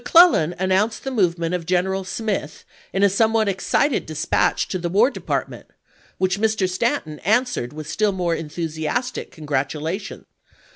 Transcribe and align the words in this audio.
McClellan 0.03 0.55
announced 0.57 1.03
the 1.03 1.11
movement 1.11 1.53
of 1.53 1.67
General 1.67 2.03
Smith 2.03 2.65
in 2.91 3.03
a 3.03 3.07
somewhat 3.07 3.47
excited 3.47 4.07
dispatch 4.07 4.67
to 4.69 4.79
the 4.79 4.89
War 4.89 5.11
Department, 5.11 5.67
which 6.17 6.39
Mr. 6.41 6.67
Stanton 6.67 7.19
answered 7.19 7.71
with 7.71 7.87
still 7.87 8.11
more 8.11 8.33
enthusiastic 8.33 9.29
congratulation. 9.31 10.25